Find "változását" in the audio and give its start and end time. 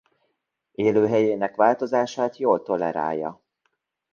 1.55-2.37